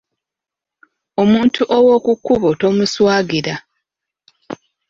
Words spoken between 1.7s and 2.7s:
ow'oku kkubo